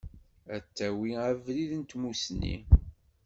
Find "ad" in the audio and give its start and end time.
0.55-0.63